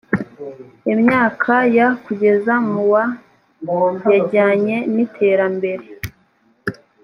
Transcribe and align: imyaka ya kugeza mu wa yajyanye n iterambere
imyaka 0.93 1.53
ya 1.77 1.87
kugeza 2.03 2.53
mu 2.67 2.79
wa 2.91 3.03
yajyanye 4.11 4.75
n 4.93 4.95
iterambere 5.05 5.85